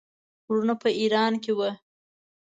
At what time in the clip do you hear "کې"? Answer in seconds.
1.43-1.51